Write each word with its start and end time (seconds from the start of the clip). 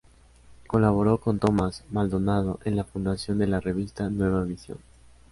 Colaboró 0.65 1.19
con 1.19 1.37
Tomás 1.37 1.83
Maldonado 1.91 2.59
en 2.65 2.75
la 2.75 2.83
fundación 2.83 3.37
de 3.37 3.45
la 3.45 3.59
revista 3.59 4.09
Nueva 4.09 4.41
Visión. 4.45 4.79